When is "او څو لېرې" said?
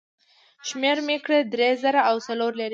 2.09-2.57